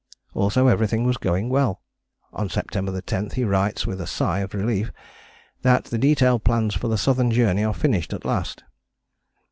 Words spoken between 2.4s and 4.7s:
September 10 he writes with a sigh of